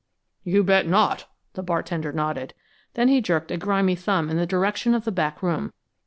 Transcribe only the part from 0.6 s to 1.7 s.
bet not!" The